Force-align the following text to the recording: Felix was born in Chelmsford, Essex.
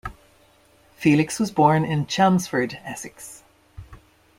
Felix 0.95 1.39
was 1.39 1.51
born 1.51 1.85
in 1.85 2.07
Chelmsford, 2.07 2.79
Essex. 2.83 3.43